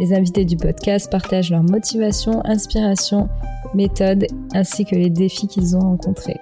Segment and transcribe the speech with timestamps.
[0.00, 3.28] Les invités du podcast partagent leurs motivations, inspirations,
[3.74, 6.40] méthodes ainsi que les défis qu'ils ont rencontrés.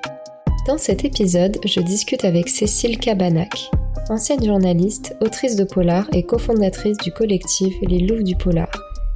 [0.66, 3.70] Dans cet épisode, je discute avec Cécile Cabanac,
[4.08, 8.70] ancienne journaliste, autrice de polar et cofondatrice du collectif Les Louves du Polar,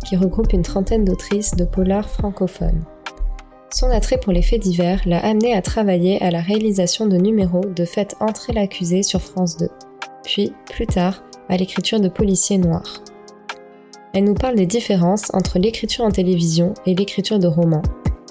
[0.07, 2.85] qui regroupe une trentaine d'autrices de polar francophones.
[3.71, 7.65] Son attrait pour les faits divers l'a amené à travailler à la réalisation de numéros
[7.65, 9.69] de Faites entrer l'accusé sur France 2,
[10.25, 13.03] puis, plus tard, à l'écriture de Policiers noirs.
[14.17, 17.83] Elle nous parle des différences entre l'écriture en télévision et l'écriture de romans,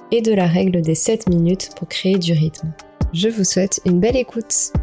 [0.10, 2.74] et de la règle des 7 minutes pour créer du rythme.
[3.14, 4.74] Je vous souhaite une belle écoute.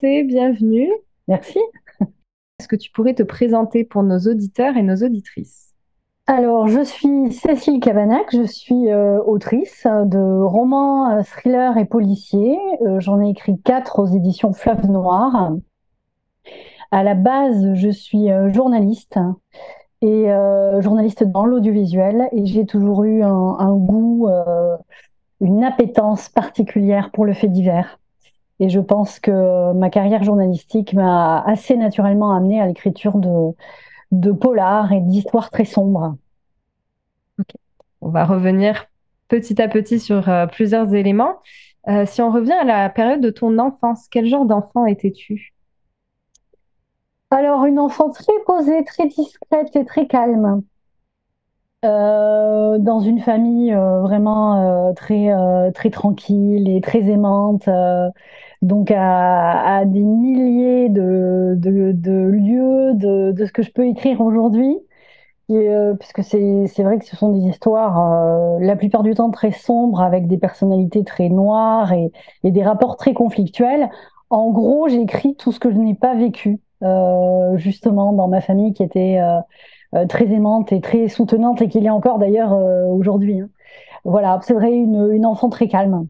[0.00, 0.90] Bienvenue.
[1.28, 1.60] Merci.
[2.72, 5.74] Que tu pourrais te présenter pour nos auditeurs et nos auditrices
[6.26, 12.56] Alors, je suis Cécile Cabanac, je suis euh, autrice de romans, euh, thrillers et policiers.
[12.80, 15.52] Euh, j'en ai écrit quatre aux éditions Fleuve Noir.
[16.90, 19.18] À la base, je suis journaliste
[20.00, 20.28] et
[20.80, 24.30] journaliste dans l'audiovisuel et j'ai toujours eu un, un goût,
[25.40, 27.98] une appétence particulière pour le fait divers.
[28.62, 33.50] Et je pense que ma carrière journalistique m'a assez naturellement amené à l'écriture de,
[34.12, 36.14] de polars et d'histoires très sombres.
[38.00, 38.86] On va revenir
[39.26, 41.38] petit à petit sur euh, plusieurs éléments.
[41.88, 45.54] Euh, si on revient à la période de ton enfance, quel genre d'enfant étais-tu?
[47.32, 50.62] Alors, une enfant très posée, très discrète et très calme.
[51.84, 55.32] Euh, dans une famille vraiment très,
[55.74, 57.68] très tranquille et très aimante
[58.62, 61.58] donc à, des milliers de,
[62.32, 64.78] lieux de, ce que je peux écrire aujourd'hui.
[65.50, 69.52] Euh, puisque c'est vrai que ce sont des histoires, euh, la plupart du temps très
[69.52, 72.10] sombres, avec des personnalités très noires et,
[72.44, 73.90] des rapports très conflictuels.
[74.30, 78.72] En gros, j'écris tout ce que je n'ai pas vécu, euh, justement, dans ma famille
[78.72, 79.20] qui était
[80.08, 82.52] très aimante et très soutenante, et qu'il a encore d'ailleurs
[82.90, 83.40] aujourd'hui.
[83.40, 83.48] Hein.
[84.04, 86.06] Voilà, c'est vrai, une enfant très calme.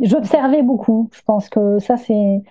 [0.00, 1.08] J'observais beaucoup.
[1.12, 2.42] Je pense que ça, c'est.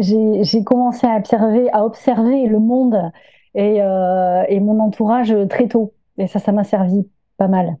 [0.00, 3.10] J'ai commencé à observer, à observer le monde
[3.54, 5.92] et, euh, et mon entourage très tôt.
[6.16, 7.76] Et ça, ça m'a servi pas mal.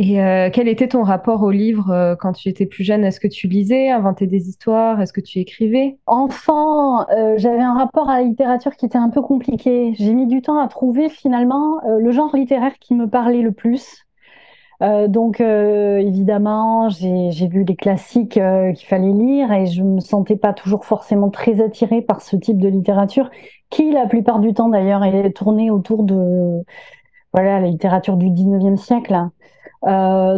[0.00, 3.04] Et euh, quel était ton rapport au livre euh, quand tu étais plus jeune?
[3.04, 5.00] Est-ce que tu lisais, inventais des histoires?
[5.00, 5.98] Est-ce que tu écrivais?
[6.06, 7.06] Enfant,
[7.36, 9.94] j'avais un rapport à la littérature qui était un peu compliqué.
[9.96, 14.03] J'ai mis du temps à trouver finalement le genre littéraire qui me parlait le plus.
[14.82, 20.00] Euh, donc euh, évidemment, j'ai vu les classiques euh, qu'il fallait lire et je me
[20.00, 23.30] sentais pas toujours forcément très attirée par ce type de littérature,
[23.70, 26.62] qui la plupart du temps d'ailleurs est tournée autour de
[27.32, 29.16] voilà la littérature du 19e siècle.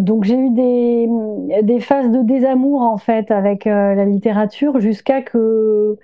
[0.01, 1.09] donc j'ai eu des,
[1.63, 5.99] des phases de désamour en fait avec la littérature jusqu'à que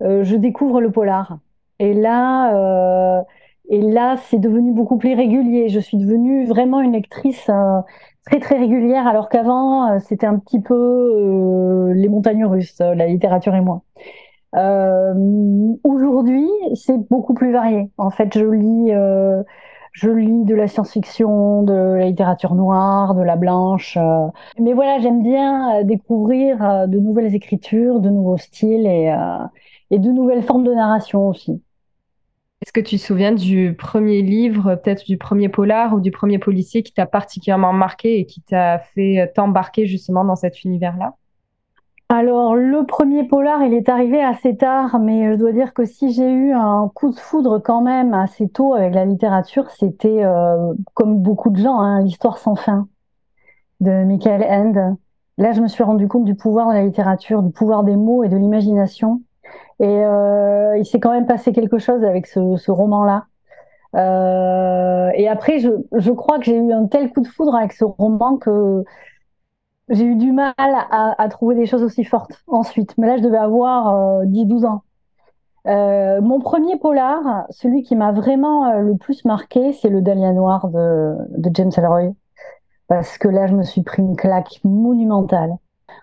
[0.00, 1.38] je découvre le polar.
[1.78, 3.24] Et là
[3.72, 5.70] et là, c'est devenu beaucoup plus régulier.
[5.70, 7.80] Je suis devenue vraiment une lectrice euh,
[8.26, 13.06] très très régulière, alors qu'avant, euh, c'était un petit peu euh, les montagnes russes, la
[13.06, 13.82] littérature et moi.
[15.84, 17.90] Aujourd'hui, c'est beaucoup plus varié.
[17.96, 18.92] En fait, je lis,
[19.92, 23.96] je lis de la science-fiction, de la littérature noire, de la blanche.
[24.60, 29.14] mais voilà, j'aime bien découvrir de nouvelles écritures, de nouveaux styles et,
[29.90, 31.62] et de nouvelles formes de narration aussi.
[32.62, 36.38] Est-ce que tu te souviens du premier livre, peut-être du premier polar ou du premier
[36.38, 41.14] policier qui t'a particulièrement marqué et qui t'a fait t'embarquer justement dans cet univers-là?
[42.08, 46.12] Alors, le premier polar, il est arrivé assez tard, mais je dois dire que si
[46.12, 50.72] j'ai eu un coup de foudre quand même assez tôt avec la littérature, c'était, euh,
[50.94, 52.86] comme beaucoup de gens, hein, l'histoire sans fin
[53.80, 54.96] de Michael End.
[55.36, 58.22] Là, je me suis rendu compte du pouvoir de la littérature, du pouvoir des mots
[58.22, 59.20] et de l'imagination.
[59.82, 63.26] Et euh, il s'est quand même passé quelque chose avec ce, roman-là.
[63.96, 67.84] Euh, et après, je, crois que j'ai eu un tel coup de foudre avec ce
[67.84, 68.84] roman que
[69.88, 72.96] j'ai eu du mal à, trouver des choses aussi fortes ensuite.
[72.96, 76.20] Mais là, je devais avoir 10-12 euh, ans.
[76.20, 81.16] mon premier polar, celui qui m'a vraiment le plus marqué, c'est le Dahlia Noir de,
[81.38, 82.12] de James Ellroy.
[82.86, 85.56] Parce que là, je me suis pris une claque monumentale.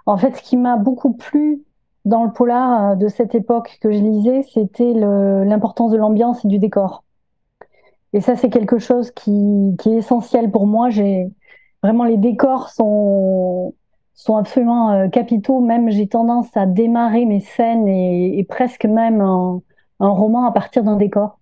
[0.06, 1.64] En fait, ce qui m'a beaucoup plu
[2.06, 6.60] dans le polar de cette époque que je lisais, c'était l'importance de l'ambiance et du
[6.60, 7.04] décor.
[8.14, 10.90] Et ça, c'est quelque chose qui, est essentiel pour moi.
[10.90, 11.32] J'ai
[11.84, 13.74] vraiment les décors sont
[14.36, 15.60] absolument euh, capitaux.
[15.60, 19.62] Même j'ai tendance à démarrer mes scènes et, presque même un,
[20.00, 21.40] roman à partir d'un décor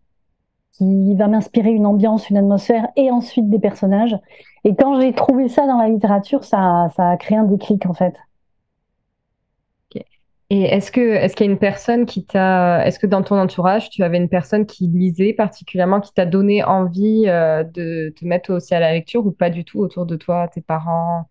[0.73, 4.17] qui va m'inspirer une ambiance, une atmosphère et ensuite des personnages.
[4.63, 8.15] Et quand j'ai trouvé ça dans la littérature, ça a créé un déclic en fait.
[10.49, 13.37] Et est-ce que est-ce qu'il y a une personne qui t'a est-ce que dans ton
[13.37, 18.23] entourage tu avais une personne qui lisait particulièrement qui t'a donné envie euh, de te
[18.23, 21.25] mettre aussi à la lecture ou pas du tout autour de toi tes parents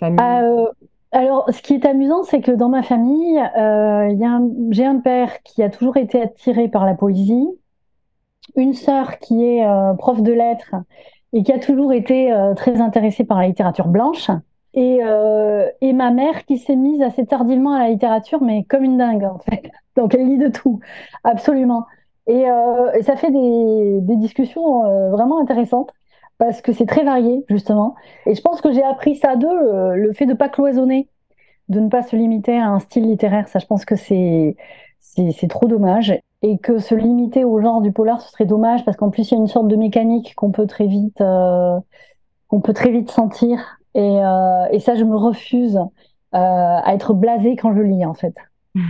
[0.00, 0.18] famille?
[0.20, 0.66] Euh,
[1.12, 4.12] alors ce qui est amusant c'est que dans ma famille euh,
[4.70, 7.46] j'ai un père qui a toujours été attiré par la poésie
[8.56, 9.64] une sœur qui est
[9.96, 10.74] prof de lettres
[11.32, 14.28] et qui a toujours été très intéressée par la littérature blanche
[14.74, 18.84] et, euh, et ma mère qui s'est mise assez tardivement à la littérature, mais comme
[18.84, 19.70] une dingue en fait.
[19.96, 20.80] Donc elle lit de tout,
[21.22, 21.86] absolument.
[22.26, 25.92] Et, euh, ça fait des, discussions euh, vraiment intéressantes
[26.38, 27.94] parce que c'est très varié justement.
[28.26, 31.08] Et je pense que j'ai appris ça d'eux, le, fait de pas cloisonner,
[31.68, 33.48] de ne pas se limiter à un style littéraire.
[33.48, 34.56] Ça, je pense que c'est
[35.00, 38.96] c'est trop dommage et que se limiter au genre du polar, ce serait dommage parce
[38.96, 42.72] qu'en plus il y a une sorte de mécanique qu'on peut très vite qu'on peut
[42.72, 45.88] très vite sentir et, euh, et ça, je me refuse euh,
[46.32, 48.34] à être blasée quand je lis, en fait.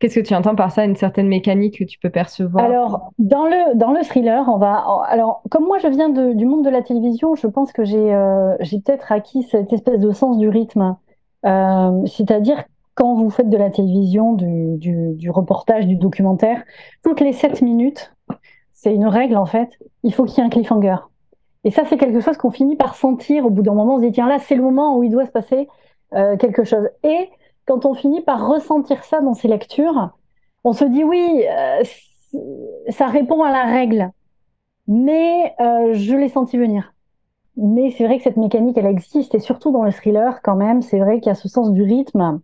[0.00, 2.64] Qu'est-ce que tu entends par ça, une certaine mécanique que tu peux percevoir?
[2.64, 4.82] Alors, dans le, dans le thriller, on va.
[5.06, 8.14] Alors, comme moi, je viens de, du monde de la télévision, je pense que j'ai
[8.14, 10.96] euh, peut-être acquis cette espèce de sens du rythme.
[11.44, 16.62] Euh, C'est-à-dire, quand vous faites de la télévision, du, du, du reportage, du documentaire,
[17.02, 18.14] toutes les 7 minutes,
[18.72, 20.96] c'est une règle en fait, il faut qu'il y ait un cliffhanger.
[21.64, 23.96] Et ça, c'est quelque chose qu'on finit par sentir au bout d'un moment.
[23.96, 25.68] On se dit, tiens, là, c'est le moment où il doit se passer
[26.14, 26.88] euh, quelque chose.
[27.02, 27.28] Et
[27.66, 30.10] quand on finit par ressentir ça dans ses lectures,
[30.64, 31.82] on se dit, oui, euh,
[32.88, 34.10] ça répond à la règle,
[34.88, 36.94] mais euh, je l'ai senti venir.
[37.56, 40.80] Mais c'est vrai que cette mécanique, elle existe, et surtout dans le thriller, quand même,
[40.80, 42.40] c'est vrai qu'il y a ce sens du rythme.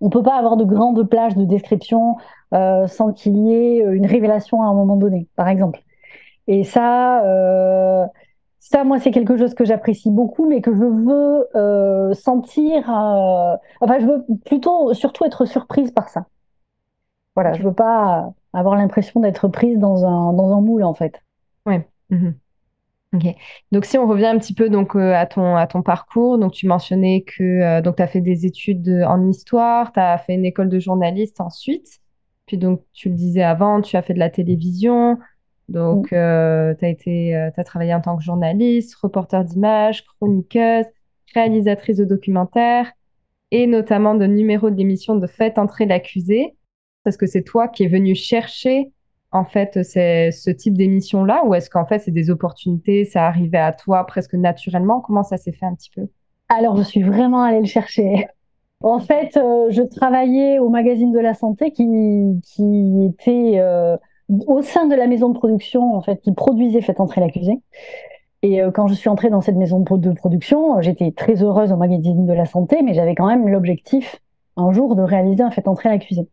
[0.00, 2.16] On peut pas avoir de grandes plages de description
[2.52, 5.80] sans qu'il y ait une révélation à un moment donné, par exemple.
[6.48, 8.06] Et ça, euh,
[8.58, 12.90] ça, moi, c'est quelque chose que j'apprécie beaucoup, mais que je veux euh, sentir.
[12.90, 16.26] Euh, enfin, je veux plutôt, surtout être surprise par ça.
[17.36, 21.22] Voilà, je veux pas avoir l'impression d'être prise dans un, dans un moule, en fait.
[21.66, 21.86] Ouais.
[22.08, 22.34] Mhm.
[23.14, 23.24] Ok.
[23.70, 26.66] Donc, si on revient un petit peu donc, à, ton, à ton parcours, donc tu
[26.66, 30.78] mentionnais que tu as fait des études en histoire, tu as fait une école de
[30.78, 32.00] journaliste ensuite.
[32.46, 35.18] Puis, donc, tu le disais avant, tu as fait de la télévision,
[35.68, 36.16] donc, mm.
[36.16, 40.86] euh, tu as euh, as travaillé en tant que journaliste, reporter d'images, chroniqueuse,
[41.34, 42.92] réalisatrice de documentaires
[43.50, 46.56] et notamment de numéros de l'émission de Faites entrer l'accusé.
[47.06, 48.92] Est-ce que c'est toi qui es venu chercher
[49.30, 53.72] en fait ce type d'émission-là ou est-ce qu'en fait c'est des opportunités, ça arrivait à
[53.72, 55.00] toi presque naturellement?
[55.00, 56.08] Comment ça s'est fait un petit peu?
[56.48, 58.26] Alors, je suis vraiment allée le chercher.
[58.80, 61.86] En fait, euh, je travaillais au magazine de la santé qui,
[62.42, 63.60] qui était
[64.46, 67.60] au sein de la maison de production en fait qui produisait Faites entrer l'accusé.
[68.42, 71.76] Et euh, quand je suis entrée dans cette maison de production, j'étais très heureuse au
[71.76, 74.20] magazine de la santé, mais j'avais quand même l'objectif
[74.56, 76.28] un jour de réaliser un Faites entrer l'accusé.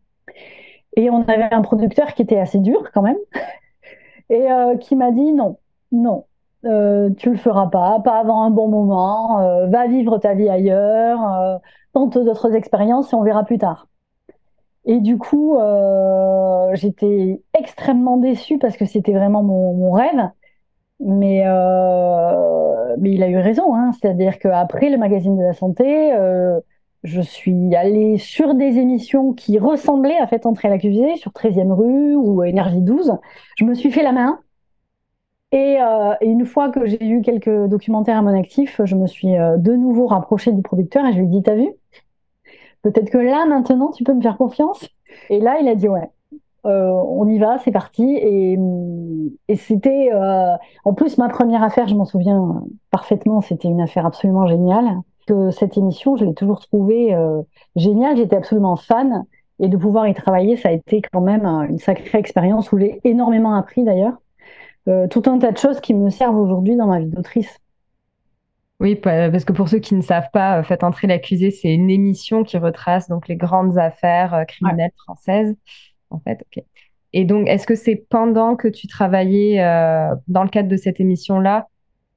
[0.96, 3.18] Et on avait un producteur qui était assez dur quand même,
[4.30, 5.58] et euh, qui m'a dit non,
[5.90, 6.24] non,
[6.64, 11.60] euh, tu le feras pas, pas avant un bon moment, va vivre ta vie ailleurs,
[11.92, 13.88] tente d'autres expériences et on verra plus tard.
[14.86, 20.30] Et du coup, euh, j'étais extrêmement déçue parce que c'était vraiment mon, rêve.
[21.00, 23.74] Mais, euh, mais il a eu raison.
[23.74, 23.90] Hein.
[23.92, 26.60] C'est-à-dire qu'après le magazine de la santé, euh,
[27.02, 32.14] je suis allée sur des émissions qui ressemblaient à Faites entrer l'accusé, sur 13e rue
[32.14, 33.12] ou Énergie 12.
[33.58, 34.40] Je me suis fait la main.
[35.52, 35.78] Et,
[36.20, 39.72] et une fois que j'ai eu quelques documentaires à mon actif, je me suis de
[39.72, 41.68] nouveau rapprochée du producteur et je lui ai dit, t'as vu?
[42.86, 44.88] Peut-être que là, maintenant, tu peux me faire confiance.
[45.28, 46.08] Et là, il a dit, ouais,
[46.66, 48.04] euh, on y va, c'est parti.
[48.04, 48.56] Et,
[49.56, 52.62] c'était, euh, en plus, ma première affaire, je m'en souviens
[52.92, 55.00] parfaitement, c'était une affaire absolument géniale.
[55.50, 57.42] Cette émission, je l'ai toujours trouvée euh,
[57.74, 58.16] géniale.
[58.16, 59.24] J'étais absolument fan.
[59.58, 63.00] Et de pouvoir y travailler, ça a été quand même une sacrée expérience où j'ai
[63.04, 64.12] énormément appris d'ailleurs.
[65.10, 67.58] tout un tas de choses qui me servent aujourd'hui dans ma vie d'autrice.
[68.78, 71.88] Oui, parce que pour ceux qui ne savent pas, euh, Faites entrer l'accusé, c'est une
[71.88, 75.56] émission qui retrace donc les grandes affaires euh, criminelles françaises.
[76.10, 76.44] en fait.
[77.12, 79.56] Et donc, est-ce que c'est pendant que tu travaillais
[80.28, 81.68] dans le cadre de cette émission-là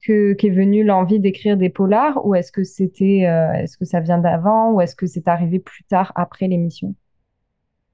[0.01, 4.17] que qu'est venue l'envie d'écrire des polars, ou est-ce que c'était, est-ce que ça vient
[4.17, 6.95] d'avant, ou est-ce que c'est arrivé plus tard après l'émission?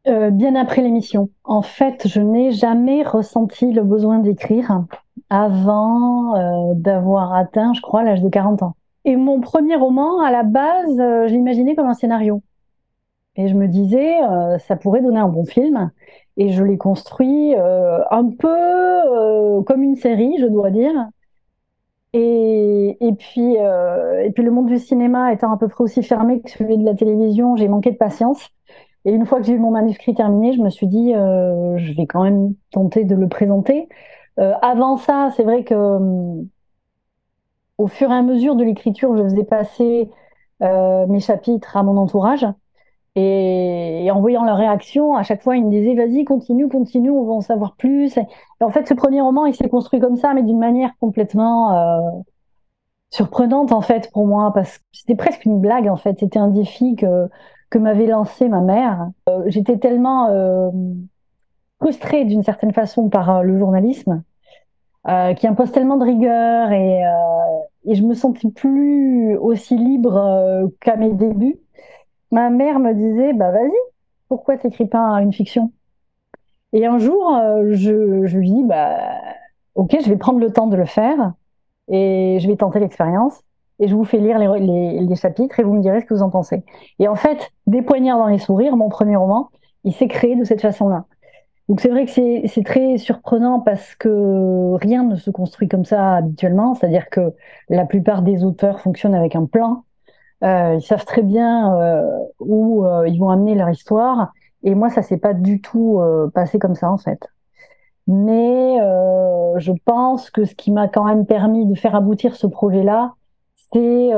[0.05, 1.29] Bien après l'émission.
[1.43, 4.85] En fait, je n'ai jamais ressenti le besoin d'écrire
[5.29, 8.75] avant d'avoir atteint, je crois, l'âge de 40 ans.
[9.05, 12.41] Et mon premier roman, à la base, euh, j'imaginais comme un scénario.
[13.35, 15.91] Et je me disais, euh, ça pourrait donner un bon film.
[16.37, 20.93] Et je l'ai construit euh, un peu comme une série, je dois dire.
[22.13, 26.41] Et, et puis, et puis le monde du cinéma étant à peu près aussi fermé
[26.41, 28.49] que celui de la télévision, j'ai manqué de patience.
[29.05, 32.05] Et une fois que j'ai eu mon manuscrit terminé, je me suis dit, je vais
[32.05, 33.87] quand même tenter de le présenter.
[34.37, 36.47] Avant ça, c'est vrai que hum,
[37.77, 40.09] au fur et à mesure de l'écriture, je faisais passer
[40.61, 42.47] euh, mes chapitres à mon entourage.
[43.17, 47.25] Et, en voyant leur réaction, à chaque fois, ils me disaient Vas-y, continue, continue, on
[47.25, 48.17] va en savoir plus.
[48.17, 48.27] Et,
[48.61, 51.99] en fait, ce premier roman, il s'est construit comme ça, mais d'une manière complètement euh,
[53.09, 56.19] surprenante, en fait, pour moi, parce que c'était presque une blague, en fait.
[56.19, 57.29] C'était un défi que,
[57.69, 59.09] que m'avait lancé ma mère.
[59.29, 60.29] Euh, j'étais tellement
[61.79, 64.23] frustrée, d'une certaine façon, par le journalisme
[65.07, 67.09] euh, qui impose tellement de rigueur et, euh,
[67.83, 71.59] et je me sentais plus aussi libre euh, qu'à mes débuts.
[72.31, 73.71] Ma mère me disait, bah vas-y,
[74.29, 75.71] pourquoi t'écris pas une fiction?
[76.73, 77.39] Et un jour,
[77.69, 78.97] je, je lui dis, bah
[79.75, 81.33] ok, je vais prendre le temps de le faire
[81.87, 83.43] et je vais tenter l'expérience
[83.79, 86.23] et je vous fais lire les, les, chapitres et vous me direz ce que vous
[86.23, 86.63] en pensez.
[86.97, 89.49] Et en fait, Des poignards dans les sourires, mon premier roman,
[89.83, 91.05] il s'est créé de cette façon-là.
[91.67, 96.15] Donc c'est vrai que c'est très surprenant parce que rien ne se construit comme ça
[96.15, 97.33] habituellement, c'est-à-dire que
[97.69, 99.83] la plupart des auteurs fonctionnent avec un plan,
[100.43, 102.03] euh, ils savent très bien euh,
[102.39, 104.31] où euh, ils vont amener leur histoire,
[104.63, 107.27] et moi ça s'est pas du tout euh, passé comme ça en fait.
[108.07, 108.77] Mais
[109.57, 113.15] je pense que ce qui m'a quand même permis de faire aboutir ce projet-là,
[113.73, 114.11] c'est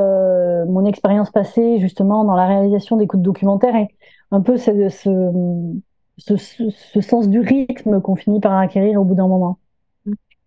[0.68, 3.76] mon expérience passée justement dans la réalisation d'écoute documentaire.
[3.78, 3.88] Et
[4.32, 5.10] un peu ce, ce
[6.18, 9.60] ce, sens du rythme qu'on finit par acquérir au bout d'un moment.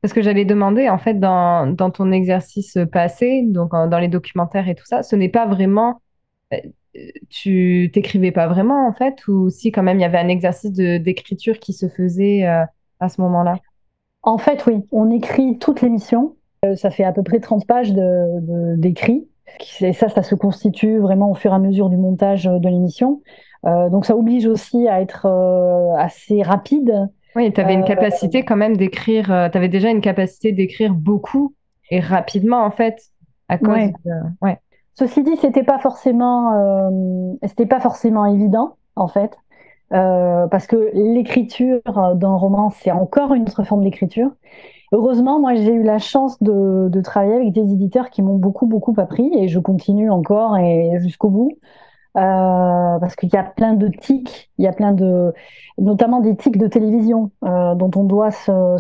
[0.03, 4.69] Parce que j'allais demander, en fait, dans, dans, ton exercice passé, donc dans les documentaires
[4.69, 6.01] et tout ça, ce n'est pas vraiment.
[6.53, 6.59] Euh,
[7.29, 10.73] tu t'écrivais pas vraiment, en fait, ou si quand même il y avait un exercice
[10.73, 12.65] d'écriture qui se faisait euh,
[12.99, 13.59] à ce moment-là?
[14.23, 14.83] En fait, oui.
[14.91, 16.37] On écrit toute l'émission.
[16.65, 19.29] Euh, ça fait à peu près 30 pages d'écrit.
[19.81, 23.21] Et ça, ça se constitue vraiment au fur et à mesure du montage de l'émission.
[23.67, 27.09] Euh, donc ça oblige aussi à être euh, assez rapide.
[27.37, 30.95] Oui, tu avais une euh, capacité quand même d'écrire, tu avais déjà une capacité d'écrire
[30.95, 31.55] beaucoup
[31.91, 33.01] et rapidement en fait
[33.49, 33.91] à cause
[34.43, 34.59] ouais.
[34.95, 36.91] Ceci dit, c'était pas forcément
[37.45, 39.37] c'était pas forcément évident en fait.
[39.91, 41.81] parce que l'écriture
[42.15, 44.31] d'un roman, c'est encore une autre forme d'écriture.
[44.93, 48.95] Heureusement, moi, j'ai eu la chance de, travailler avec des éditeurs qui m'ont beaucoup, beaucoup
[48.99, 51.53] appris et je continue encore et jusqu'au bout.
[52.17, 55.33] Euh, parce qu'il y a plein de tics, il y a plein de,
[55.79, 58.79] notamment des tics de télévision euh, dont on doit se,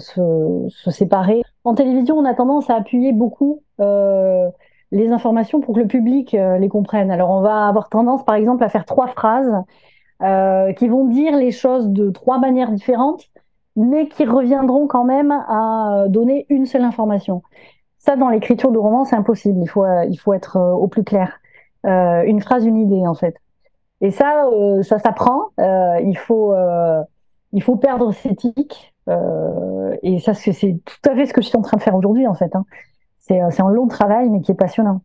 [0.68, 1.42] se, séparer.
[1.62, 4.50] En télévision, on a tendance à appuyer beaucoup euh,
[4.90, 7.12] les informations pour que le public les comprenne.
[7.12, 9.52] Alors, on va avoir tendance, par exemple, à faire trois phrases
[10.76, 13.29] qui vont dire les choses de trois manières différentes,
[13.80, 17.42] mais qui reviendront quand même à donner une seule information.
[17.99, 19.60] Ça, dans l'écriture de roman, c'est impossible.
[19.60, 21.40] Il faut, il faut être au plus clair.
[21.87, 23.37] Euh, une phrase, une idée en fait.
[24.00, 25.46] Et ça, euh, ça s'apprend.
[25.58, 26.54] Euh, il faut,
[27.52, 28.94] il faut perdre ses tics.
[30.02, 32.26] et ça, c'est tout à fait ce que je suis en train de faire aujourd'hui
[32.26, 32.54] en fait.
[32.54, 32.64] Hein.
[33.18, 35.02] C'est un long travail, mais qui est passionnant.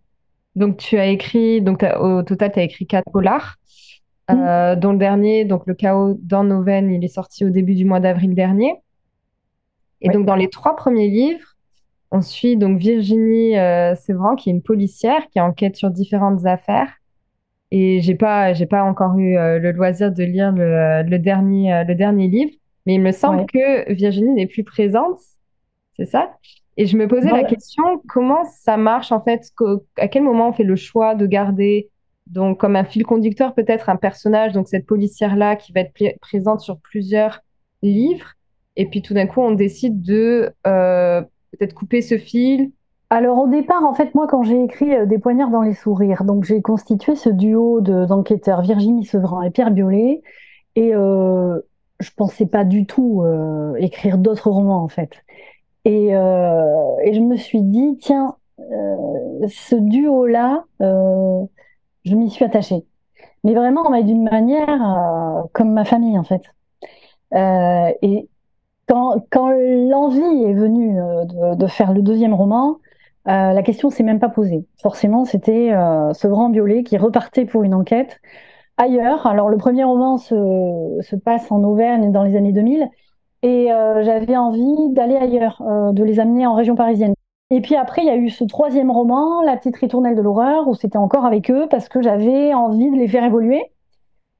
[0.55, 3.57] Donc, tu as écrit, donc au total, tu as écrit quatre polars,
[4.29, 4.75] mmh.
[4.79, 7.85] dont le dernier, donc Le chaos dans nos veines, il est sorti au début du
[7.85, 8.75] mois d'avril dernier.
[10.01, 11.55] Et donc, dans les trois premiers livres,
[12.11, 16.93] on suit donc Virginie euh, Sévran, qui est une policière qui enquête sur différentes affaires.
[17.71, 21.83] Et j'ai pas, j'ai pas encore eu euh, le loisir de lire le, dernier, euh,
[21.83, 22.51] le dernier livre,
[22.85, 25.19] mais il me semble que Virginie n'est plus présente,
[25.97, 26.37] c'est ça?
[26.77, 29.49] Et je me posais la question, comment ça marche en fait?
[29.97, 31.89] À quel moment on fait le choix de garder
[32.27, 36.19] donc comme un fil conducteur peut-être un personnage, donc cette policière là qui va être
[36.19, 37.41] présente sur plusieurs
[37.81, 38.33] livres,
[38.75, 42.71] et puis tout d'un coup on décide de peut-être couper ce fil.
[43.09, 46.23] Alors au départ, en fait, moi, quand j'ai écrit euh, Des poignards dans les sourires,
[46.23, 50.21] donc j'ai constitué ce duo d'enquêteurs Virginie Sevran et Pierre Biolay,
[50.75, 51.59] et euh,
[51.99, 55.11] je pensais pas du tout euh, écrire d'autres romans, en fait.
[55.85, 60.65] Et, euh, et, je me suis dit, tiens, ce duo-là,
[62.05, 62.85] je m'y suis attachée.
[63.43, 66.41] Mais vraiment, d'une manière comme ma famille, en fait.
[67.33, 68.29] et
[68.87, 72.79] quand, l'envie est venue de, de, faire le deuxième roman,
[73.25, 74.65] la question s'est même pas posée.
[74.81, 75.69] Forcément, c'était
[76.13, 78.19] ce grand violet qui repartait pour une enquête
[78.77, 79.25] ailleurs.
[79.27, 82.89] Alors, le premier roman se passe en Auvergne dans les années 2000
[83.43, 83.67] et
[84.01, 85.61] j'avais envie d'aller ailleurs,
[85.93, 87.13] de les amener en région parisienne.
[87.51, 90.67] Et puis après, il y a eu ce troisième roman, La petite ritournelle de l'horreur,
[90.67, 93.63] où c'était encore avec eux parce que j'avais envie de les faire évoluer.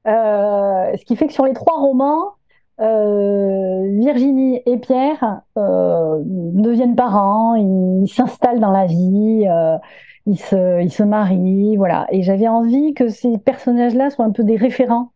[0.06, 2.32] Euh, ce qui fait que sur les trois romans,
[2.80, 9.78] euh, Virginie et Pierre euh, deviennent parents, ils s'installent dans la vie, euh,
[10.26, 12.06] ils, se, ils se marient, voilà.
[12.10, 15.12] Et j'avais envie que ces personnages-là soient un peu des référents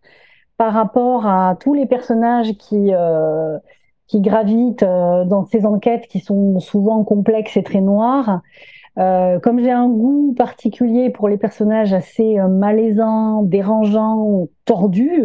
[0.57, 3.59] par rapport à tous les personnages qui euh,
[4.11, 8.41] qui gravitent euh, dans ces enquêtes qui sont souvent complexes et très noires.
[8.99, 15.23] Euh, comme j'ai un goût particulier pour les personnages assez euh, malaisants, dérangeants, tordus,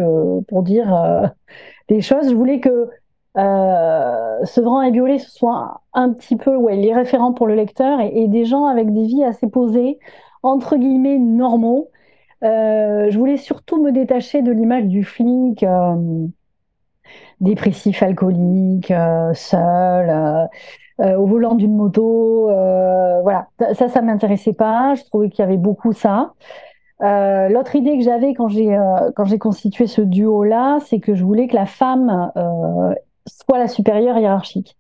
[0.48, 1.32] pour dire
[1.90, 2.90] des choses, je voulais que
[4.46, 8.28] Sevran et ce soit un petit peu ouais, les référents pour le lecteur et, et,
[8.28, 9.98] des gens avec des vies assez posées,
[10.44, 11.90] entre guillemets normaux.
[12.44, 15.66] je voulais surtout me détacher de l'image du flic
[17.42, 20.46] dépressif alcoolique, euh, seul, euh,
[21.02, 22.50] euh, au volant d'une moto.
[23.24, 24.96] voilà, ça, ça m'intéressait pas.
[24.96, 26.34] Je trouvais qu'il y avait beaucoup ça.
[27.02, 31.66] L'autre idée que j'avais quand j'ai constitué ce duo-là, c'est que je voulais que la
[31.66, 32.32] femme
[33.28, 34.78] soit la supérieure hiérarchique.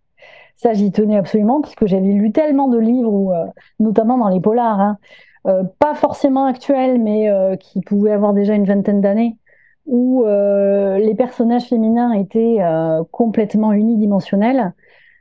[0.56, 4.98] Ça, j'y tenais absolument puisque j'avais lu tellement de livres, notamment dans les polars, hein,
[5.80, 9.38] pas forcément actuels, mais qui pouvaient avoir déjà une vingtaine d'années,
[9.86, 14.74] où euh, les personnages féminins étaient euh, complètement unidimensionnels,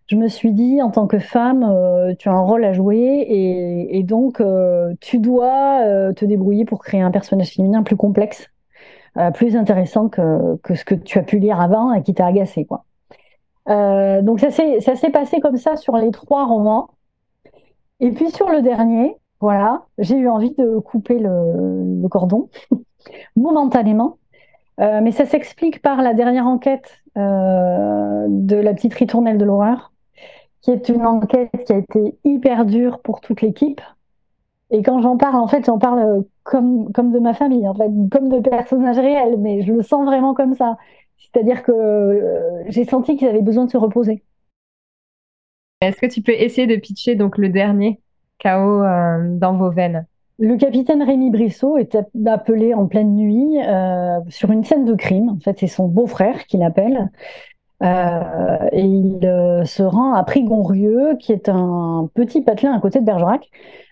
[0.06, 3.26] je me suis dit, en tant que femme, euh, tu as un rôle à jouer
[3.28, 4.42] et, donc
[5.00, 8.50] tu dois te débrouiller pour créer un personnage féminin plus complexe,
[9.32, 12.66] plus intéressant que, ce que tu as pu lire avant et qui t'a agacé.
[12.66, 12.84] Quoi.
[13.66, 16.90] donc ça s'est passé comme ça sur les trois romans.
[18.00, 22.50] Et puis sur le dernier, voilà, j'ai eu envie de couper le cordon
[23.36, 24.18] momentanément
[24.80, 29.92] euh, mais ça s'explique par la dernière enquête euh, de la petite ritournelle de l'horreur,
[30.62, 33.80] qui est une enquête qui a été hyper dure pour toute l'équipe.
[34.70, 37.90] Et quand j'en parle, en fait, j'en parle comme, comme de ma famille, en fait,
[38.10, 40.76] comme de personnages réels, mais je le sens vraiment comme ça.
[41.18, 44.24] C'est-à-dire que euh, j'ai senti qu'ils avaient besoin de se reposer.
[45.80, 48.00] Est-ce que tu peux essayer de pitcher donc le dernier
[48.38, 48.82] chaos
[49.38, 50.06] dans vos veines?
[50.38, 55.28] Le capitaine Rémi Brissot est appelé en pleine nuit euh, sur une scène de crime.
[55.28, 57.10] En fait, c'est son beau-frère qui l'appelle.
[57.82, 63.00] Euh, et il euh, se rend à Prigonrieux, qui est un petit patelin à côté
[63.00, 63.48] de Bergerac.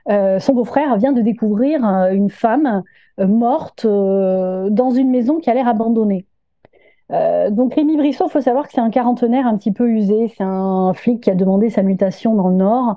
[0.09, 2.83] Son beau-frère vient de découvrir une femme
[3.19, 6.27] morte dans une maison qui a l'air abandonnée.
[7.51, 10.27] donc Rémi Brissot, faut savoir que c'est un quarantenaire un petit peu usé.
[10.37, 12.97] C'est un flic qui a demandé sa mutation dans le Nord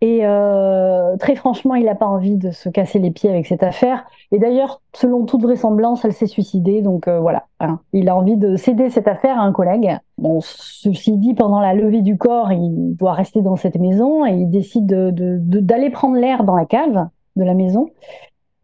[0.00, 3.64] et euh, très franchement, il n'a pas envie de se casser les pieds avec cette
[3.64, 4.04] affaire.
[4.30, 6.82] Et d'ailleurs, selon toute vraisemblance, elle s'est suicidée.
[6.82, 7.80] Donc euh, voilà, hein.
[7.92, 9.98] il a envie de céder cette affaire à un collègue.
[10.16, 14.34] Bon, ceci dit, pendant la levée du corps, il doit rester dans cette maison et
[14.34, 17.90] il décide d'aller de, de, prendre l'air dans la cave de la maison.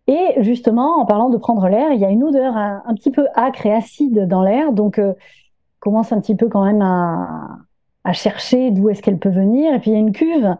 [0.06, 3.26] Et justement, en parlant de prendre l'air, il y a une odeur un, petit peu
[3.34, 4.72] acre et acide dans l'air.
[4.72, 5.14] Donc, euh,
[5.80, 7.48] commence un petit peu quand même à,
[8.04, 9.74] à chercher d'où est-ce qu'elle peut venir.
[9.74, 10.56] Et puis il y a une cuve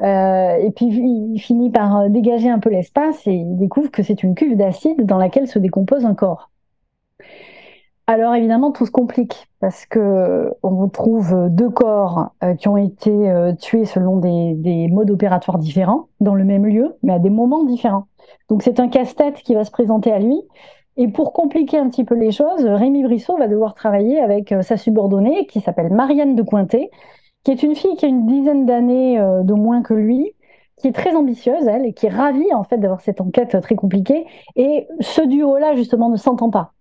[0.00, 4.02] euh, et puis il finit par euh, dégager un peu l'espace et il découvre que
[4.02, 6.50] c'est une cuve d'acide dans laquelle se décompose un corps.
[8.08, 13.10] Alors évidemment, tout se complique parce que on retrouve deux corps euh, qui ont été
[13.10, 17.28] euh, tués selon des, des, modes opératoires différents dans le même lieu, mais à des
[17.28, 18.06] moments différents.
[18.48, 20.40] Donc c'est un casse-tête qui va se présenter à lui.
[20.96, 24.78] Et pour compliquer un petit peu les choses, Rémi Brissot va devoir travailler avec sa
[24.78, 26.90] subordonnée qui s'appelle Marianne de Cointet,
[27.44, 30.34] qui est une fille qui a une dizaine d'années euh, de moins que lui,
[30.76, 33.74] qui est très ambitieuse, elle, et qui est ravie, en fait, d'avoir cette enquête très
[33.74, 34.26] compliquée.
[34.56, 36.72] Et ce duo-là, justement, ne s'entend pas.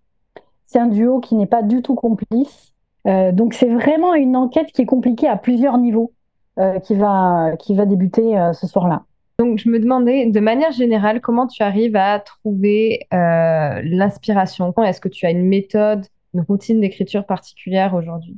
[0.65, 2.73] C'est un duo qui n'est pas du tout complice.
[3.07, 6.11] Euh, donc, c'est vraiment une enquête qui est compliquée à plusieurs niveaux,
[6.59, 9.03] euh, qui, va, qui va débuter euh, ce soir-là.
[9.39, 14.73] Donc, je me demandais, de manière générale, comment tu arrives à trouver euh, l'inspiration?
[14.83, 18.37] Est-ce que tu as une méthode, une routine d'écriture particulière aujourd'hui?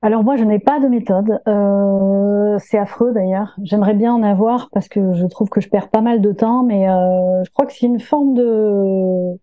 [0.00, 1.40] Alors moi, je n'ai pas de méthode.
[1.48, 3.56] Euh, c'est affreux d'ailleurs.
[3.62, 6.62] J'aimerais bien en avoir parce que je trouve que je perds pas mal de temps,
[6.62, 9.38] mais euh, je crois que c'est une forme de,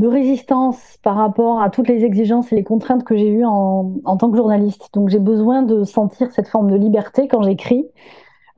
[0.00, 4.30] résistance par rapport à toutes les exigences et les contraintes que j'ai eues en, tant
[4.30, 4.88] que journaliste.
[4.94, 7.84] Donc j'ai besoin de sentir cette forme de liberté quand j'écris.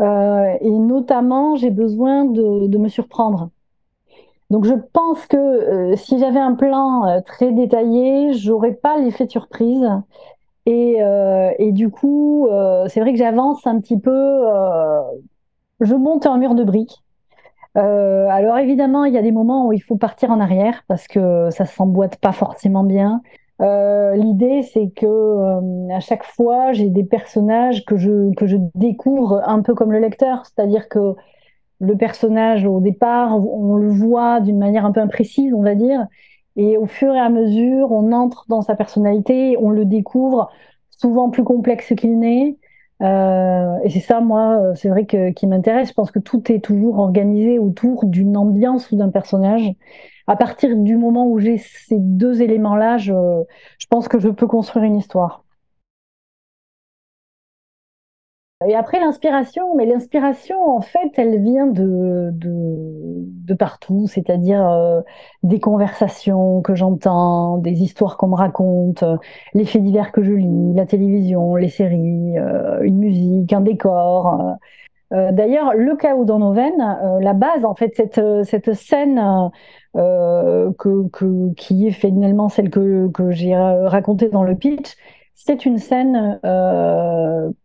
[0.02, 3.50] Euh, et notamment, j'ai besoin de, de, me surprendre.
[4.50, 9.88] Donc je pense que si j'avais un plan très détaillé, j'aurais pas l'effet de surprise.
[10.70, 10.98] Et,
[11.58, 12.48] et du coup,
[12.88, 14.42] c'est vrai que j'avance un petit peu,
[15.80, 17.02] je monte un mur de briques.
[17.74, 21.50] alors évidemment, il y a des moments où il faut partir en arrière parce que
[21.50, 23.20] ça s'emboîte pas forcément bien.
[23.60, 28.56] Euh, l'idée, c'est que euh, à chaque fois, j'ai des personnages que je, que je
[28.74, 31.14] découvre un peu comme le lecteur, c'est-à-dire que
[31.78, 36.06] le personnage, au départ, on le voit d'une manière un peu imprécise, on va dire,
[36.56, 40.50] et au fur et à mesure, on entre dans sa personnalité, on le découvre
[40.90, 42.56] souvent plus complexe qu'il n'est.
[43.02, 45.88] Euh, et c'est ça, moi, c'est vrai que, qui m'intéresse.
[45.88, 49.72] Je pense que tout est toujours organisé autour d'une ambiance ou d'un personnage
[50.30, 53.12] à partir du moment où j'ai ces deux éléments-là, je,
[53.88, 55.44] pense que je peux construire une histoire.
[58.68, 65.00] Et après l'inspiration, mais l'inspiration en fait, elle vient de, de, partout, c'est-à-dire euh,
[65.42, 69.02] des conversations que j'entends, des histoires qu'on me raconte,
[69.54, 74.40] les faits divers que je lis, la télévision, les séries, euh, une musique, un décor.
[74.40, 74.52] Euh,
[75.12, 78.74] euh, d'ailleurs, le chaos dans nos veines, euh, la base, en fait, cette, euh, cette
[78.74, 79.50] scène
[79.94, 84.94] que, qui est finalement celle que, que j'ai racontée dans le pitch,
[85.44, 86.38] c'est une scène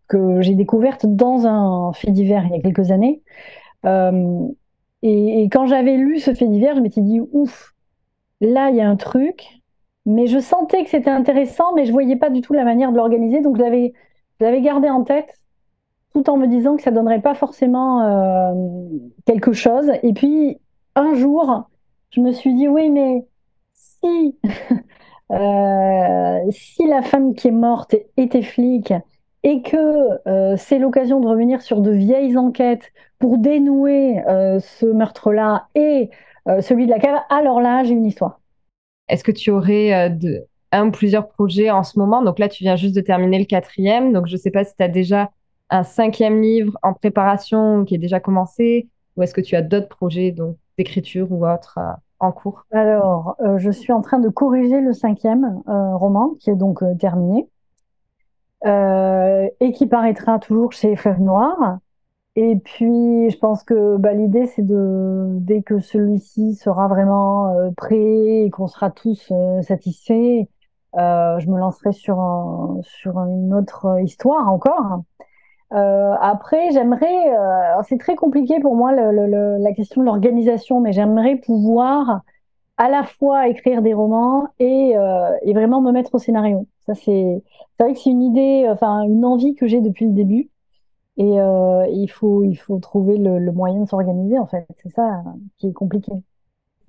[0.08, 3.22] que j'ai découverte dans un fait divers il y a quelques années.
[3.84, 7.76] Et, et, quand j'avais lu ce fait divers, je m'étais dit, ouf,
[8.42, 9.62] là, il y a un truc,
[10.06, 12.98] mais je sentais que c'était intéressant, mais je voyais pas du tout la manière de
[12.98, 13.62] l'organiser, donc je
[14.40, 15.40] l'avais gardé en tête
[16.16, 18.54] tout en me disant que ça donnerait pas forcément euh,
[19.26, 19.92] quelque chose.
[20.02, 20.58] Et puis
[20.96, 21.70] un jour,
[22.12, 23.28] je me suis dit oui, mais
[23.74, 24.76] si euh,
[25.30, 28.94] si la femme qui est morte était flic
[29.44, 34.22] et que euh, c'est l'occasion de revenir sur de vieilles enquêtes pour dénouer
[34.60, 36.10] ce meurtre-là et
[36.62, 38.40] celui de la cave, alors là, j'ai une histoire.
[39.08, 40.12] Est-ce que tu aurais
[40.72, 42.22] un ou plusieurs projets en ce moment?
[42.22, 44.76] Donc là, tu viens juste de terminer le quatrième, donc je ne sais pas si
[44.76, 45.32] tu as déjà
[45.70, 49.88] un cinquième livre en préparation qui est déjà commencé ou est-ce que tu as d'autres
[49.88, 50.36] projets
[50.78, 54.94] d'écriture ou autres euh, en cours Alors, euh, je suis en train de corriger le
[54.94, 57.50] cinquième euh, roman qui est donc terminé
[59.60, 61.78] et qui paraîtra toujours chez Fleuve Noir.
[62.36, 68.44] Et puis, je pense que bah, l'idée, c'est de, dès que celui-ci sera vraiment prêt
[68.44, 70.48] et qu'on sera tous satisfaits,
[70.96, 72.18] je me lancerai sur
[73.20, 75.04] une autre histoire encore.
[75.74, 81.38] Euh, après, j'aimerais, euh, c'est très compliqué pour moi la question de l'organisation, mais j'aimerais
[81.38, 82.22] pouvoir
[82.78, 86.68] à la fois écrire des romans et, euh, vraiment me mettre au scénario.
[86.86, 87.42] Ça, c'est,
[87.80, 90.50] vrai que c'est une idée, enfin une envie que j'ai depuis le début.
[91.18, 94.68] Et il faut, il faut trouver le, moyen de s'organiser en fait.
[94.84, 95.24] C'est ça
[95.58, 96.12] qui est compliqué.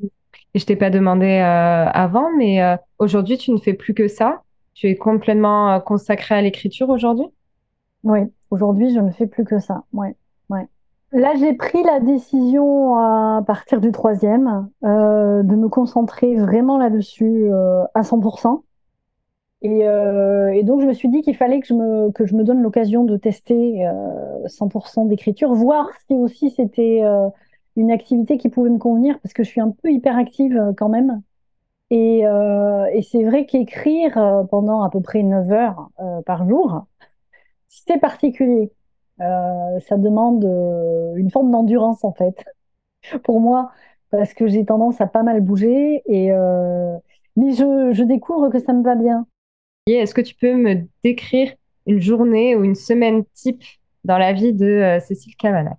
[0.02, 2.60] Et je t'ai pas demandé avant, mais
[2.98, 4.42] aujourd'hui tu ne fais plus que ça.
[4.74, 7.28] Tu es complètement consacré à l'écriture aujourd'hui?
[8.04, 9.85] Oui, aujourd'hui, je ne fais plus que ça.
[9.92, 10.14] Ouais,
[10.50, 10.68] ouais.
[11.12, 17.48] Là, j'ai pris la décision à partir du troisième euh, de me concentrer vraiment là-dessus
[17.50, 18.64] euh, à 100%.
[19.62, 22.35] Et, euh, et, donc, je me suis dit qu'il fallait que je me, que je
[22.35, 23.88] me donne l'occasion de tester
[24.46, 27.02] 100% d'écriture, voir si aussi c'était
[27.76, 31.22] une activité qui pouvait me convenir, parce que je suis un peu hyperactive quand même.
[31.90, 35.88] Et, et c'est vrai qu'écrire pendant à peu près 9 heures
[36.26, 36.85] par jour,
[37.68, 38.70] c'est particulier.
[39.20, 42.44] Euh, ça demande euh, une forme d'endurance en fait
[43.24, 43.70] pour moi
[44.11, 46.94] parce que j'ai tendance à pas mal bouger et euh,
[47.37, 49.26] mais je, je, découvre que ça me va bien.
[49.87, 51.52] Est-ce que tu peux me décrire
[51.87, 53.62] une journée ou une semaine type
[54.05, 55.79] dans la vie de Cécile Cavanac?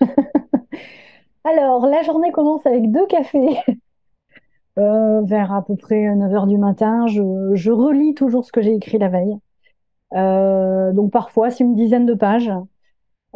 [1.44, 3.56] Alors la journée commence avec deux cafés.
[4.76, 7.22] vers à peu près 9h du matin, je,
[7.54, 9.38] je relis toujours ce que j'ai écrit la veille.
[10.14, 12.52] Euh, donc parfois, c'est une dizaine de pages.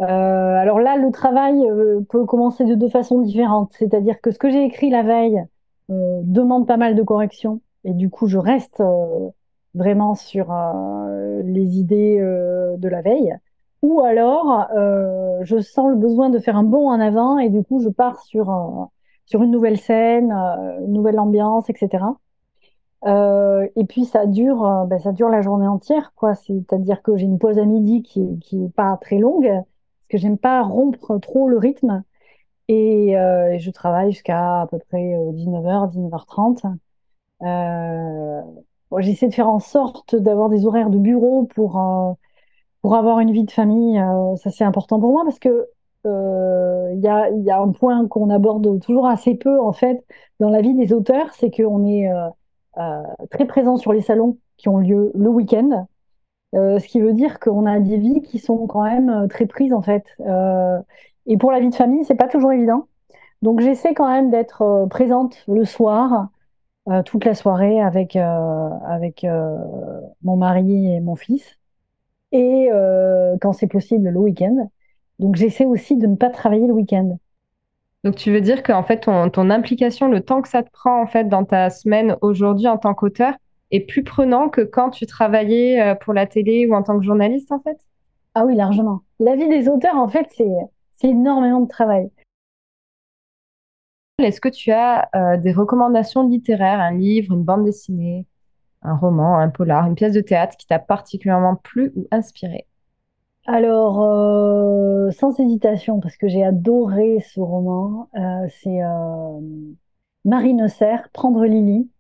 [0.00, 3.72] Euh, alors là, le travail euh, peut commencer de deux façons différentes.
[3.78, 5.44] C'est-à-dire que ce que j'ai écrit la veille
[5.88, 7.60] demande pas mal de corrections.
[7.82, 8.80] Et du coup, je reste
[9.74, 10.54] vraiment sur
[11.42, 13.34] les idées de la veille.
[13.82, 14.68] Ou alors,
[15.42, 18.20] je sens le besoin de faire un bond en avant et du coup, je pars
[18.22, 18.88] sur,
[19.26, 22.04] sur une nouvelle scène, une nouvelle ambiance, etc.
[23.06, 26.34] Euh, et puis ça dure, euh, ben, ça dure la journée entière, quoi.
[26.34, 30.18] C'est-à-dire que j'ai une pause à midi qui, qui est pas très longue, parce que
[30.18, 32.02] j'aime pas rompre trop le rythme.
[32.68, 34.98] Et euh, je travaille jusqu'à à peu près
[35.32, 36.78] 19h, 19h30.
[37.42, 38.42] Euh,
[38.90, 41.80] bon, j'essaie de faire en sorte d'avoir des horaires de bureau pour,
[42.82, 44.00] pour avoir une vie de famille.
[44.36, 45.68] ça, c'est important pour moi parce que
[46.04, 50.04] il y a, y a un point qu'on aborde toujours assez peu en fait
[50.38, 52.08] dans la vie des auteurs, c'est qu'on est,
[53.30, 55.86] très présent sur les salons qui ont lieu le week-end.
[56.52, 59.82] ce qui veut dire qu'on a des vies qui sont quand même très prises en
[59.82, 60.04] fait.
[61.26, 62.86] et pour la vie de famille, c'est pas toujours évident.
[63.42, 66.28] Donc j'essaie quand même d'être présente le soir,
[67.04, 69.26] toute la soirée avec, avec
[70.22, 71.58] mon mari et mon fils.
[72.32, 72.68] Et
[73.40, 74.68] quand c'est possible, le week-end.
[75.18, 77.18] Donc j'essaie aussi de ne pas travailler le week-end.
[78.02, 81.02] Donc tu veux dire qu'en fait ton, ton, implication, le temps que ça te prend
[81.02, 83.34] en fait dans ta semaine aujourd'hui en tant qu'auteur
[83.70, 87.04] est plus prenant que quand tu travaillais euh, pour la télé ou en tant que
[87.04, 87.78] journaliste en fait?
[88.34, 89.00] Ah oui, largement.
[89.18, 92.10] La vie des auteurs en fait c'est énormément de travail.
[94.18, 98.26] Est-ce que tu as euh, des recommandations littéraires, un livre, une bande dessinée,
[98.82, 102.66] un roman, un polar, une pièce de théâtre qui t'a particulièrement plu ou inspiré?
[103.46, 109.40] Alors, euh, sans hésitation, parce que j'ai adoré ce roman, euh, c'est euh,
[110.24, 110.56] Marie
[111.12, 111.90] Prendre Lily,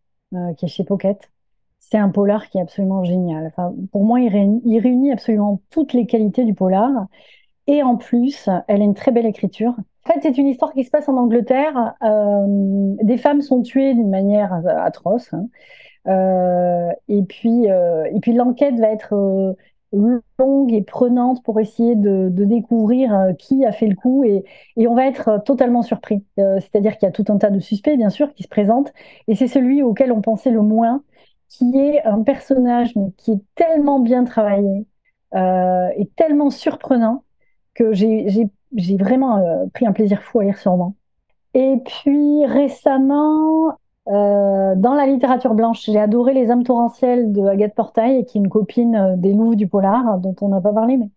[0.56, 1.30] qui est chez Pocket.
[1.78, 3.46] C'est un polar qui est absolument génial.
[3.46, 7.06] Enfin, pour moi, il réunit, il réunit, absolument toutes les qualités du polar.
[7.66, 9.74] Et en plus, elle a une très belle écriture.
[10.06, 11.94] En fait, c'est une histoire qui se passe en Angleterre.
[13.02, 15.32] des femmes sont tuées d'une manière atroce.
[15.32, 15.48] Hein.
[17.08, 19.56] et puis, et puis l'enquête va être
[19.92, 24.44] longue et prenante pour essayer de, découvrir euh, qui a fait le coup et,
[24.76, 26.24] on va être euh, totalement surpris.
[26.38, 28.92] Euh, c'est-à-dire qu'il y a tout un tas de suspects, bien sûr, qui se présentent
[29.28, 31.02] et c'est celui auquel on pensait le moins,
[31.48, 34.86] qui est un personnage mais qui est tellement bien travaillé
[35.32, 37.22] et tellement surprenant
[37.74, 38.50] que j'ai
[38.98, 39.40] vraiment
[39.72, 40.96] pris un plaisir fou à lire roman.
[41.54, 47.74] Et puis récemment, euh, dans la littérature blanche, j'ai adoré Les âmes torrentielles de Agathe
[47.74, 50.96] Portail, qui est une copine euh, des Louves du polar, dont on n'a pas parlé.
[50.96, 51.10] Mais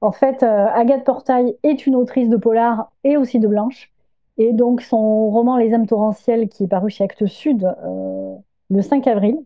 [0.00, 3.92] en fait, euh, Agathe Portail est une autrice de polar et aussi de blanche.
[4.38, 7.74] Et donc, son roman Les âmes torrentielles, qui est paru chez Actes Sud
[8.68, 9.38] le 5 avril,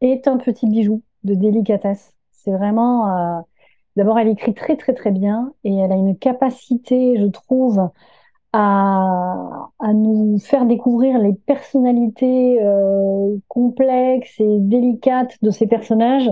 [0.00, 2.14] est un petit bijou de délicatesse.
[2.32, 3.44] C'est vraiment.
[3.96, 7.90] D'abord, elle écrit très, très, très bien et elle a une capacité, je trouve,
[8.52, 16.28] à, à, nous faire découvrir les personnalités euh, complexes et délicates de ces personnages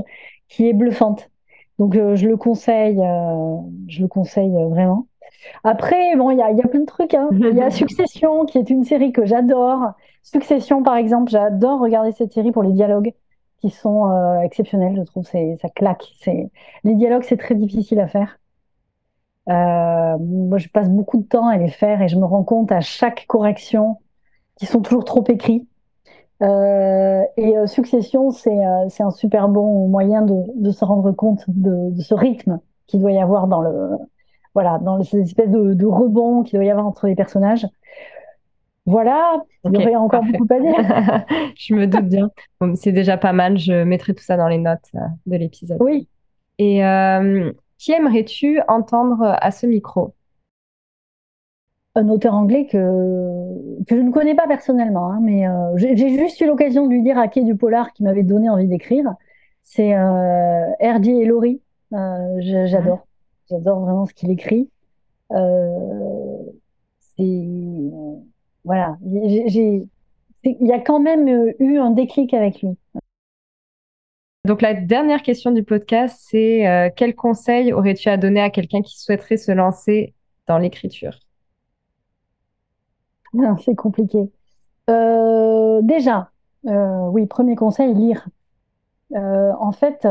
[0.49, 1.31] qui est bluffante.
[1.79, 5.07] Donc euh, je le conseille, euh, je le conseille vraiment.
[5.63, 7.15] Après, bon, il y a, y a, plein de trucs.
[7.15, 7.29] Hein.
[7.33, 9.93] Il y a Succession, qui est une série que j'adore.
[10.23, 13.13] Succession, par exemple, j'adore regarder cette série pour les dialogues
[13.61, 14.97] qui sont exceptionnels.
[14.97, 16.05] Je trouve c'est ça claque.
[16.21, 16.51] C'est
[16.85, 18.38] les dialogues, c'est très difficile à faire.
[19.49, 22.71] Euh, moi, je passe beaucoup de temps à les faire et je me rends compte
[22.71, 23.97] à chaque correction
[24.57, 25.67] qu'ils sont toujours trop écrits.
[26.43, 31.45] Euh, et euh, Succession, c'est euh, un super bon moyen de, de se rendre compte
[31.49, 33.91] de, de ce rythme qu'il doit y avoir dans le
[34.55, 37.67] voilà dans cette espèce de, de rebond qu'il doit y avoir entre les personnages.
[38.87, 41.27] Voilà, il y aurait encore beaucoup à dire.
[41.57, 42.31] je me doute bien.
[42.59, 43.59] Bon, c'est déjà pas mal.
[43.59, 44.91] Je mettrai tout ça dans les notes
[45.27, 45.77] de l'épisode.
[45.81, 46.09] Oui.
[46.59, 46.83] Et
[47.79, 50.15] qui aimerais-tu entendre à ce micro?
[51.95, 52.77] Un auteur anglais que,
[53.87, 57.03] que je ne connais pas personnellement, hein, mais euh, j'ai juste eu l'occasion de lui
[57.03, 59.15] dire à Quai du Polar qui m'avait donné envie d'écrire.
[59.71, 61.11] C'est euh, R.D.
[61.11, 61.61] et Laurie.
[61.93, 63.07] Euh, j'adore.
[63.51, 64.71] J'adore vraiment ce qu'il écrit.
[65.33, 66.39] Euh,
[67.17, 67.47] c'est.
[68.65, 68.97] Voilà.
[69.05, 69.87] Il
[70.43, 72.77] y a quand même eu un déclic avec lui.
[74.49, 78.81] Donc la dernière question du podcast, c'est euh, quel conseil aurais-tu à donner à quelqu'un
[78.81, 80.15] qui souhaiterait se lancer
[80.47, 81.19] dans l'écriture?
[83.63, 84.31] C'est compliqué.
[84.89, 86.31] Euh, déjà,
[86.67, 88.27] euh, oui, premier conseil, lire.
[89.15, 90.09] en fait,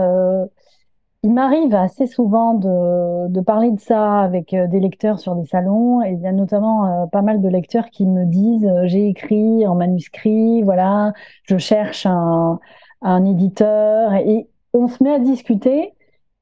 [1.24, 6.12] il m'arrive assez souvent de, parler de ça avec des lecteurs sur des salons, et
[6.12, 10.62] il y a notamment pas mal de lecteurs qui me disent j'ai écrit en manuscrit,
[10.62, 12.60] voilà, je cherche un,
[13.02, 15.94] un éditeur et on se met à discuter.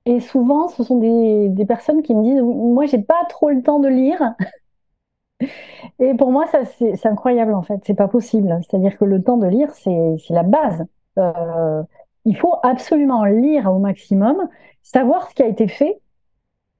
[0.06, 3.64] Et souvent, ce sont des, des personnes qui me disent Moi, j'ai pas trop le
[3.64, 4.36] temps de lire.
[6.00, 7.80] Et pour moi, ça, c'est incroyable en fait.
[7.86, 8.58] C'est pas possible.
[8.62, 10.86] C'est-à-dire que le temps de lire, c'est la base.
[11.18, 11.84] Euh,
[12.26, 14.50] il faut absolument lire au maximum,
[14.84, 16.00] savoir ce qui a été fait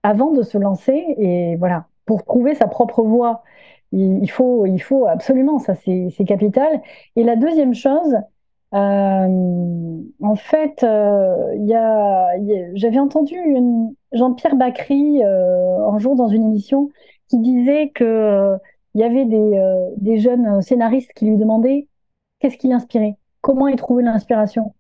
[0.04, 0.94] avant de se lancer.
[1.18, 3.44] Et voilà, pour trouver sa propre voie,
[3.92, 6.82] il, faut, il faut absolument, ça c'est capital.
[7.16, 8.18] Et la deuxième chose,
[8.76, 11.36] en fait, euh,
[12.74, 13.36] j'avais entendu
[14.12, 16.90] Jean-Pierre Bacry euh, un jour dans une émission
[17.30, 18.56] qui disait que
[18.94, 19.62] il y avait des,
[19.98, 21.88] des, jeunes scénaristes qui lui demandaient
[22.40, 24.74] qu'est-ce qui l'inspirait, comment il trouvait l'inspiration.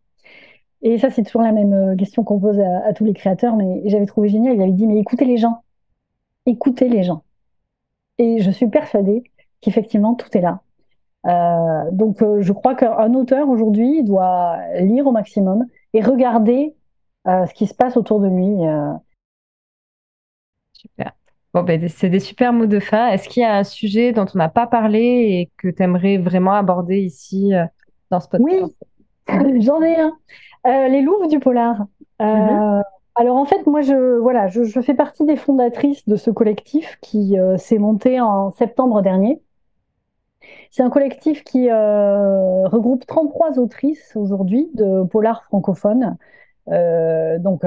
[0.81, 3.81] Et ça, c'est toujours la même question qu'on pose à, à, tous les créateurs, mais
[3.85, 4.55] j'avais trouvé génial.
[4.55, 5.63] Il avait dit mais écoutez les gens,
[6.45, 7.23] écoutez les gens.
[8.17, 9.23] Et je suis persuadée
[9.61, 10.61] qu'effectivement, tout est là.
[11.25, 16.75] Euh, donc, euh, je crois qu'un auteur aujourd'hui doit lire au maximum et regarder
[17.25, 18.55] ce qui se passe autour de lui.
[20.73, 21.13] Super.
[21.55, 23.07] Bon, ben, c'est des super mots de fin.
[23.07, 26.17] Est-ce qu'il y a un sujet dont on n'a pas parlé et que tu aimerais
[26.17, 27.51] vraiment aborder ici
[28.11, 28.75] dans ce podcast?
[29.29, 30.15] Oui, j'en ai un.
[30.87, 31.87] les louves du polar.
[32.19, 32.83] Mm-hmm.
[33.15, 37.39] Alors en fait, moi, je, voilà, je, fais partie des fondatrices de ce collectif qui
[37.39, 39.41] euh, s'est monté en septembre dernier.
[40.71, 46.17] C'est un collectif qui euh, regroupe 33 autrices aujourd'hui de polar francophone.
[46.69, 47.63] Euh, donc,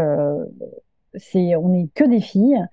[1.14, 2.64] c'est, on n'est que des filles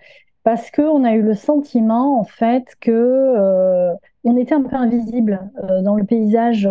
[0.44, 5.50] parce qu'on a eu le sentiment en fait que on était un peu invisible
[5.84, 6.70] dans le paysage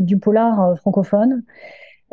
[0.00, 1.42] du polar francophone.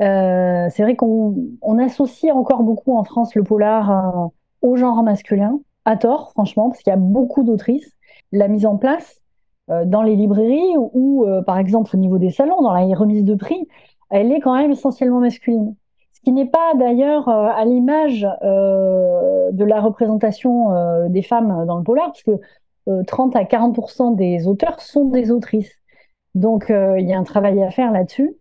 [0.02, 4.28] Euh, c'est vrai qu'on associe encore beaucoup en France le polar euh,
[4.62, 7.92] au genre masculin, à tort, franchement, parce qu'il y a beaucoup d'autrices.
[8.32, 9.23] La mise en place euh,
[9.68, 13.68] dans les librairies ou, par exemple, au niveau des salons, dans la remise de prix,
[14.10, 15.76] elle est quand même essentiellement masculine.
[16.12, 22.08] Ce qui n'est pas d'ailleurs à l'image de la représentation des femmes dans le polar,
[22.08, 25.72] parce que 30 à 40% des auteurs sont des autrices.
[26.36, 28.36] Donc, il y a un travail à faire là-dessus.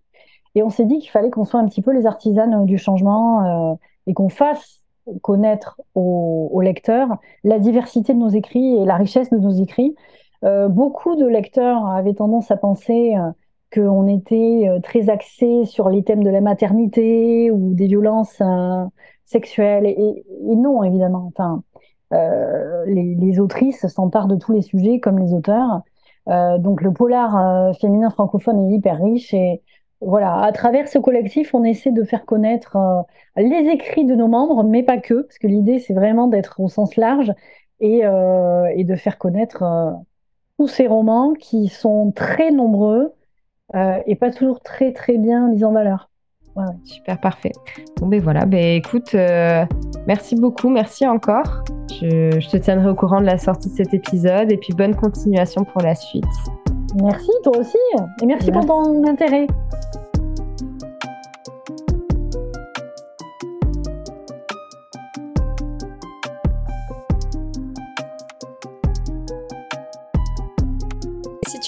[0.54, 3.72] Et on s'est dit qu'il fallait qu'on soit un petit peu les artisanes du changement
[3.72, 3.74] euh,
[4.06, 4.80] et qu'on fasse
[5.22, 9.96] connaître aux, lecteurs la diversité de nos écrits et la richesse de nos écrits.
[10.44, 13.30] Euh, beaucoup de lecteurs avaient tendance à penser euh,
[13.72, 18.42] qu'on était très axé sur les thèmes de la maternité ou des violences
[19.24, 19.86] sexuelles.
[19.86, 20.24] Et,
[20.56, 21.30] non, évidemment.
[21.34, 21.62] Enfin,
[22.86, 25.80] les, autrices s'emparent de tous les sujets comme les auteurs.
[26.26, 29.62] donc le polar féminin francophone est hyper riche et
[30.02, 33.02] voilà, à travers ce collectif, on essaie de faire connaître euh,
[33.36, 36.68] les écrits de nos membres, mais pas que, parce que l'idée, c'est vraiment d'être au
[36.68, 37.32] sens large
[37.80, 39.92] et, euh, de faire connaître euh,
[40.58, 43.12] tous ces romans qui sont très nombreux
[44.06, 46.10] et pas toujours très, très bien mis en valeur.
[46.84, 47.52] Super, parfait.
[47.98, 49.14] Bon, ben voilà, ben écoute,
[50.06, 51.64] merci beaucoup, merci encore.
[51.88, 54.94] Je, je te tiendrai au courant de la sortie de cet épisode et puis bonne
[54.94, 56.24] continuation pour la suite.
[57.00, 57.78] Merci, toi aussi.
[58.22, 59.46] Et merci, pour ton intérêt.